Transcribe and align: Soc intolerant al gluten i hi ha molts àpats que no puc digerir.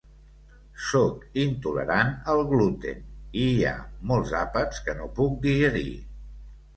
Soc 0.83 1.25
intolerant 1.41 2.09
al 2.33 2.41
gluten 2.53 3.03
i 3.41 3.43
hi 3.49 3.59
ha 3.73 3.73
molts 4.13 4.33
àpats 4.39 4.81
que 4.89 4.97
no 5.03 5.11
puc 5.21 5.37
digerir. 5.45 5.87